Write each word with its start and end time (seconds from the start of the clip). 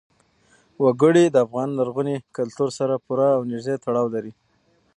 وګړي 0.83 1.25
د 1.31 1.35
افغان 1.45 1.69
لرغوني 1.79 2.15
کلتور 2.37 2.69
سره 2.79 2.93
پوره 3.05 3.27
او 3.37 3.41
نږدې 3.51 3.75
تړاو 3.83 4.07
لري. 4.15 4.31